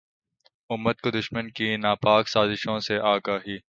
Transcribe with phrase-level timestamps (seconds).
[0.69, 3.57] امت کو دشمن کی ناپاک سازشوں سے آگاہی